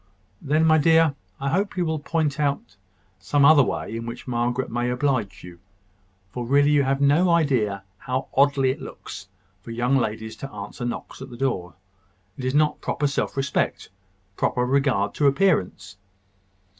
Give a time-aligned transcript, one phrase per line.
[0.41, 2.75] "Then, my dear, I hope you will point out
[3.19, 5.59] some other way in which Margaret may oblige you;
[6.31, 9.27] for really you have no idea how oddly it looks
[9.61, 11.75] for young ladies to answer knocks at the door.
[12.35, 13.89] It is not proper self respect,
[14.37, 15.97] proper regard to appearance.